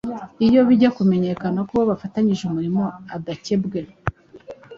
Iyo 0.45 0.59
bijya 0.67 0.89
kumenyekana 0.97 1.59
ko 1.67 1.71
uwo 1.75 1.85
bafatanyije 1.91 2.41
umurimo 2.45 2.81
adakebwe, 3.15 3.79